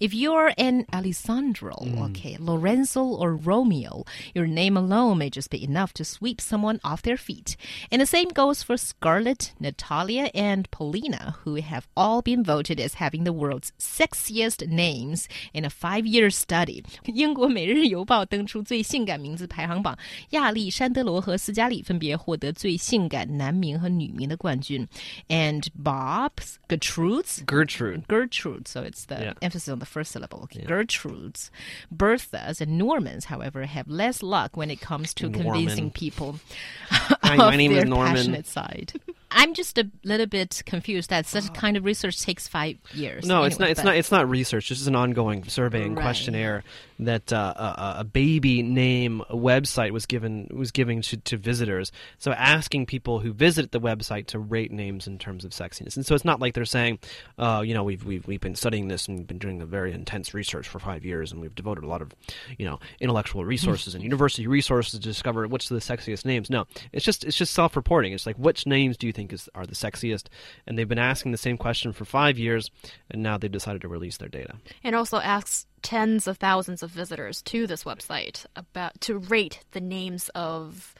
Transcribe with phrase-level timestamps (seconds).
[0.00, 1.76] If you're an Alessandro,
[2.08, 4.04] okay, Lorenzo or Romeo,
[4.34, 7.54] your name alone may just be enough to sweep someone off their feet.
[7.92, 12.94] And the same goes for Scarlett, Natalia, and Polina, who have all been voted as
[12.94, 16.82] having the world's sexiest names in a five-year study.
[17.04, 19.98] 英国《每日邮报》登出最性感名字排行榜，
[20.30, 24.88] 亚历山德罗和斯嘉丽分别获得最性感男名和女名的冠军。
[25.28, 28.06] And Bob's Gertrude's Gertrude.
[28.08, 29.34] Gertrude, so it's the Yeah.
[29.42, 30.41] emphasis on the first syllable.
[30.43, 30.63] Okay.
[30.65, 31.51] Gertrude's,
[31.95, 36.39] Bertha's, and Normans, however, have less luck when it comes to convincing people
[36.89, 38.15] Hi, of my name is their Norman.
[38.15, 38.93] passionate side.
[39.31, 43.25] I'm just a little bit confused that such kind of research takes five years.
[43.25, 43.69] No, it's not.
[43.69, 43.95] It's but- not.
[43.97, 44.69] It's not research.
[44.69, 46.03] This is an ongoing survey and Right.
[46.03, 46.63] questionnaire
[46.99, 51.91] that uh, a, a baby name website was given was giving to, to visitors.
[52.17, 55.97] So asking people who visit the website to rate names in terms of sexiness.
[55.97, 56.99] And so it's not like they're saying,
[57.37, 59.91] uh, you know, we've we've we've been studying this and we've been doing a very
[59.91, 62.15] intense research for five years and we've devoted a lot of,
[62.57, 66.49] you know, intellectual resources and university resources to discover are the sexiest names.
[66.49, 68.13] No, it's just it's just self-reporting.
[68.13, 70.27] It's like which names do you think is are the sexiest?
[70.65, 72.71] And they've been asking the same question for five years,
[73.11, 74.55] and now they've decided to release their data.
[74.83, 79.81] and also asks tens of thousands of visitors to this website about to rate the
[79.81, 80.95] names of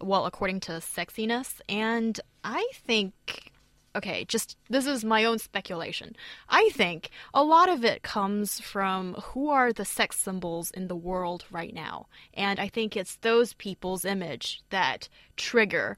[0.00, 3.49] well according to sexiness and i think
[3.94, 6.14] okay just this is my own speculation
[6.48, 10.96] i think a lot of it comes from who are the sex symbols in the
[10.96, 15.96] world right now and i think it's those people's image that trigger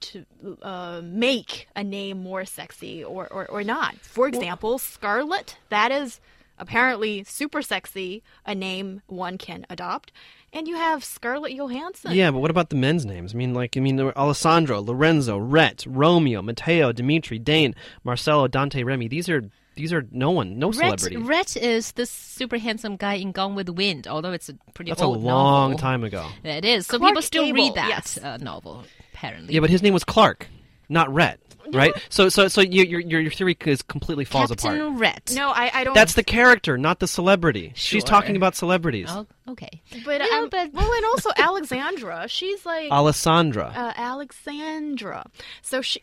[0.00, 0.26] to
[0.62, 3.96] uh, make a name more sexy or, or, or not.
[3.96, 6.20] For example, Scarlet, that is
[6.58, 10.12] apparently super sexy, a name one can adopt.
[10.52, 12.12] And you have Scarlett Johansson.
[12.12, 13.34] Yeah, but what about the men's names?
[13.34, 17.74] I mean, like, I mean, there were Alessandro, Lorenzo, Rhett, Romeo, Matteo, Dimitri, Dane,
[18.04, 19.08] Marcelo, Dante, Remy.
[19.08, 19.42] These are
[19.76, 21.16] these are no one, no Rhett, celebrity.
[21.16, 24.92] Rhett is the super handsome guy in Gone with the Wind, although it's a pretty
[24.92, 25.78] That's a long novel.
[25.78, 26.28] time ago.
[26.44, 26.86] It is.
[26.86, 28.18] So Clark people still Gable, read that yes.
[28.18, 29.54] uh, novel, apparently.
[29.54, 30.46] Yeah, but his name was Clark,
[30.88, 31.40] not Rhett,
[31.72, 31.94] right?
[32.08, 35.00] So, so, so you, your your your theory is completely falls Captain apart.
[35.00, 35.32] Rhett.
[35.34, 35.94] No, I, I don't.
[35.94, 37.72] That's the character, not the celebrity.
[37.74, 39.08] She's talking about celebrities.
[39.10, 39.80] Oh, okay.
[40.04, 42.26] But, Yeah, um, but- well, and also Alexandra.
[42.28, 43.72] She's like Alessandra.
[43.74, 45.26] uh, Alexandra.
[45.62, 46.00] So she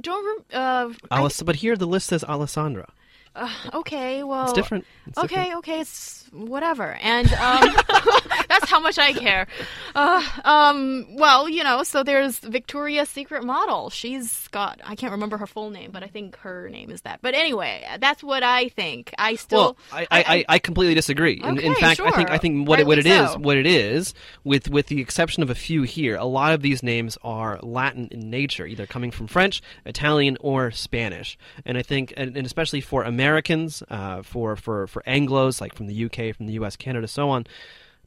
[0.00, 0.44] don't.
[0.52, 2.90] rem- Uh, I- but here the list says Alessandra.
[3.74, 4.84] Okay, well, It's different.
[5.06, 5.58] It's okay, different.
[5.58, 7.70] okay, it's whatever, and um,
[8.48, 9.46] that's how much I care.
[9.94, 13.90] Uh, um, well, you know, so there's Victoria's Secret model.
[13.90, 17.20] She's got I can't remember her full name, but I think her name is that.
[17.22, 19.14] But anyway, that's what I think.
[19.18, 19.58] I still.
[19.58, 21.40] Well, I, I, I, I completely disagree.
[21.40, 23.38] Okay, In, in fact, I think I think what it, what it is, so.
[23.38, 24.14] what it is,
[24.44, 28.08] with with the exception of a few here, a lot of these names are Latin
[28.10, 31.38] in nature, either coming from French, Italian, or Spanish.
[31.64, 35.86] And I think, and, and especially for Americans, uh, for for for Anglo's, like from
[35.86, 37.46] the UK, from the US, Canada, so on.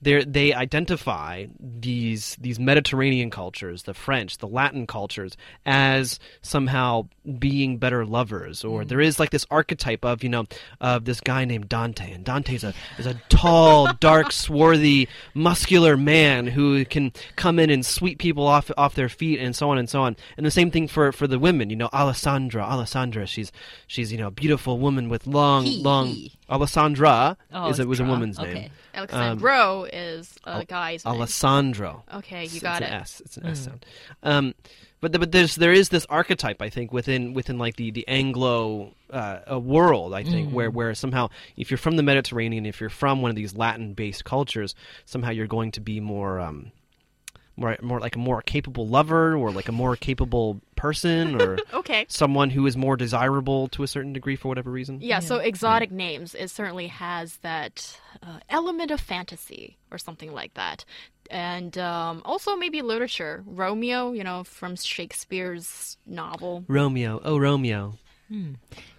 [0.01, 7.07] They they identify these these Mediterranean cultures, the French, the Latin cultures, as somehow
[7.39, 8.87] being better lovers, or mm.
[8.87, 10.45] there is like this archetype of you know
[10.79, 16.47] of this guy named Dante, and Dante's a is a tall, dark, swarthy, muscular man
[16.47, 19.89] who can come in and sweep people off off their feet, and so on and
[19.89, 20.15] so on.
[20.37, 23.51] And the same thing for for the women, you know, Alessandra, Alessandra, she's
[23.87, 25.81] she's you know a beautiful woman with long He.
[25.81, 26.15] long
[26.49, 28.53] Alessandra Oh, is a, was a woman's okay.
[28.53, 28.71] name.
[28.93, 31.15] Alexandro is a guy's name.
[31.15, 32.03] Alessandro.
[32.15, 32.93] Okay, you It's- got it's it.
[32.93, 33.21] An S.
[33.25, 33.85] It's an S sound.
[34.23, 34.55] Um,
[34.99, 38.07] but the, but there's there is this archetype I think within within like the the
[38.07, 42.89] Anglo uh, world I think where where somehow if you're from the Mediterranean if you're
[42.89, 44.73] from one of these Latin based cultures
[45.05, 46.71] somehow you're going to be more um,
[47.57, 52.05] more more like a more capable lover or like a more capable person or Okay.
[52.07, 54.99] someone who is more desirable to a certain degree for whatever reason.
[55.01, 60.53] Yeah, so exotic names, it certainly has that uh, element of fantasy or something like
[60.53, 60.85] that.
[61.29, 63.43] And um, also maybe literature.
[63.45, 66.63] Romeo, you know, from Shakespeare's novel.
[66.67, 67.95] Romeo, oh Romeo.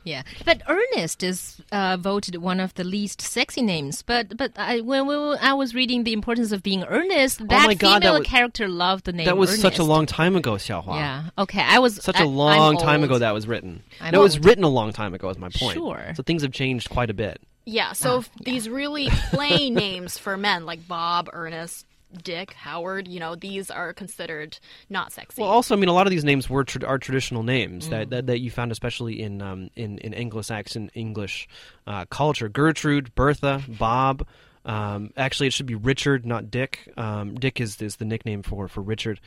[0.04, 4.00] Yeah, but Ernest is uh, voted one of the least sexy names.
[4.02, 7.66] But but I, when we, I was reading the importance of being earnest, that Oh
[7.66, 9.26] my God, that female was- character loved the name.
[9.26, 10.94] That was such a long time ago, Xiaohua.
[10.96, 11.24] Yeah.
[11.36, 11.60] Okay.
[11.60, 13.10] I was Such I- a I'm long time old.
[13.10, 13.82] ago that was written.
[14.00, 14.46] I'm no, it was old.
[14.46, 15.28] written a long time ago.
[15.28, 15.74] Is my point.
[15.74, 16.12] Sure.
[16.14, 17.40] So things have changed quite a bit.
[17.66, 21.84] Yeah, so if these really plain names for men like Bob, Ernest,
[22.22, 24.58] Dick, Howard, you know, these are considered
[24.88, 25.42] not sexy.
[25.42, 28.10] Well, also, I mean, a lot of these names were tra- are traditional names that,
[28.10, 31.48] that that you found, especially in um, in in Anglo-Saxon English
[31.86, 32.48] uh, culture.
[32.48, 34.26] Gertrude, Bertha, Bob.
[34.68, 36.92] Um, actually, it should be Richard, not Dick.
[36.98, 39.18] Um, Dick is, is the nickname for for Richard.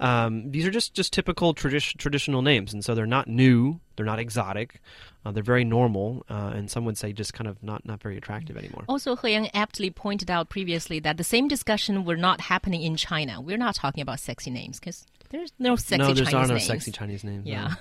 [0.00, 3.78] Um, these are just just typical tradi- traditional names, and so they're not new.
[3.96, 4.80] They're not exotic.
[5.24, 8.16] Uh, they're very normal, uh, and some would say just kind of not not very
[8.16, 8.84] attractive anymore.
[8.88, 12.96] Also, He Yang aptly pointed out previously that the same discussion were not happening in
[12.96, 13.40] China.
[13.40, 16.08] We're not talking about sexy names because there's no sexy Chinese names.
[16.08, 16.66] no, there Chinese are no names.
[16.66, 17.44] sexy Chinese names.
[17.44, 17.50] no.
[17.52, 17.74] Yeah.